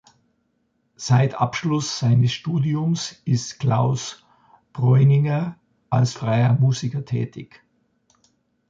Seit 0.95 1.35
Abschluss 1.39 1.99
seines 1.99 2.31
Studiums 2.33 3.21
ist 3.23 3.59
Klaus 3.59 4.25
Breuninger 4.73 5.59
als 5.91 6.13
freier 6.13 6.53
Musiker 6.55 7.05
tätig. 7.05 7.63